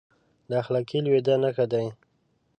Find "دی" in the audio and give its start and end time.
1.73-1.85